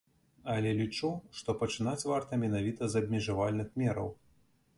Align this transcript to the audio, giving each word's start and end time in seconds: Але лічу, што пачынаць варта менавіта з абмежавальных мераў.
Але 0.53 0.69
лічу, 0.79 1.11
што 1.39 1.55
пачынаць 1.59 2.07
варта 2.13 2.41
менавіта 2.45 2.81
з 2.95 3.03
абмежавальных 3.03 3.67
мераў. 3.85 4.13